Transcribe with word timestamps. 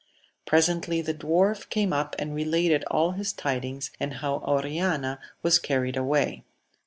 Presently 0.47 1.03
the 1.03 1.13
dwarf 1.13 1.69
came 1.69 1.93
up 1.93 2.15
and 2.17 2.33
related 2.33 2.83
all 2.89 3.11
his 3.11 3.31
tidings, 3.31 3.91
and 3.99 4.15
how 4.15 4.37
Oriana 4.39 5.19
was 5.43 5.59
carried 5.59 5.95
away. 5.95 6.43